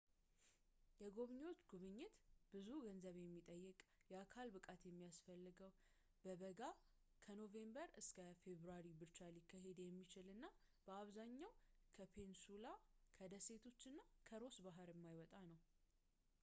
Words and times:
የጎብኚዎች 1.05 1.59
ጉብኝት 1.71 2.15
ብዙ 2.53 2.67
ገንዘብ 2.85 3.15
የሚጠይቅ 3.19 3.77
የአካል 4.13 4.47
ብቃት 4.55 4.81
የሚያስፈልገው 4.87 5.71
በበጋ 6.23 6.61
ከኖቬምበር 7.25 7.91
ፌብራሪ 8.45 8.87
ብቻ 9.03 9.19
ሊካሄድ 9.35 9.81
የሚችል 9.85 10.29
እና 10.35 10.43
በአብዛኛው 10.87 11.53
ከፔኒንሱላ 11.97 12.65
ከደሴቶች 13.19 13.83
እና 13.91 14.01
ከሮስ 14.29 14.57
ባህር 14.67 14.91
የማይወጣ 14.95 15.33
ነው 15.51 15.59